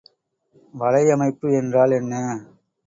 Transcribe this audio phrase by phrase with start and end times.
[0.73, 2.13] வலையமைப்பு என்றால் என்ன?